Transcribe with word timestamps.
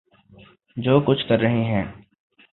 جو 0.77 0.99
کچھ 0.99 1.27
کر 1.29 1.39
رہے 1.39 1.63
ہیں۔ 1.63 1.85